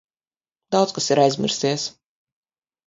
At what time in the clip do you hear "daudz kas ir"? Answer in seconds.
0.75-1.23